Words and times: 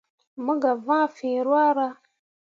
Mo 0.43 0.53
gah 0.61 0.77
vãã 0.85 1.03
fǝ̃ǝ̃ 1.15 1.37
ruahra. 1.45 1.89